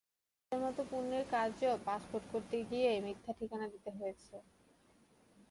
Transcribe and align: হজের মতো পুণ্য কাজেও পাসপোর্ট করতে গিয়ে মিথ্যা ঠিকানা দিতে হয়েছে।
হজের 0.41 0.59
মতো 0.63 0.81
পুণ্য 0.89 1.11
কাজেও 1.31 1.75
পাসপোর্ট 1.87 2.25
করতে 2.33 2.57
গিয়ে 2.69 2.89
মিথ্যা 3.05 3.31
ঠিকানা 3.39 3.67
দিতে 3.73 3.89
হয়েছে। 3.97 4.35